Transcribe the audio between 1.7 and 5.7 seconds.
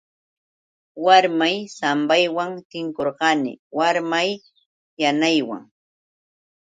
sambaywan tinkukurqani warmay yanaywan.